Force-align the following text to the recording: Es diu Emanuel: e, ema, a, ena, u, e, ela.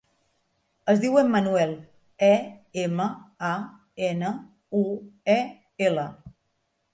Es 0.93 1.01
diu 1.01 1.17
Emanuel: 1.21 1.73
e, 2.29 2.31
ema, 2.85 3.05
a, 3.51 3.53
ena, 4.09 4.33
u, 4.81 4.83
e, 5.35 5.37
ela. 5.91 6.09